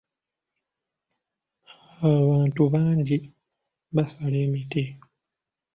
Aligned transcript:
Abantu 2.11 2.61
bangi 2.73 3.17
basala 3.95 4.37
emiti. 4.45 4.83